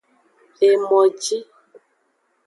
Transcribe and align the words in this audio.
Emoji. 0.67 1.37